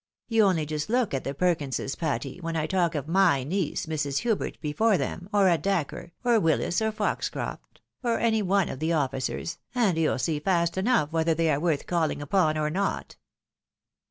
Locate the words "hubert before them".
4.21-5.29